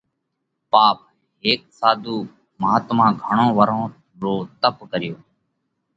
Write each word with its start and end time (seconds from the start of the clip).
پاپ: 0.71 0.97
هيڪ 1.43 1.61
ساڌُو 1.79 2.17
مهاتما 2.61 3.05
گھڻون 3.23 3.49
ورهون 3.57 3.89
رو 4.21 4.33
تپ 4.61 4.77
ڪريو۔ 4.91 5.15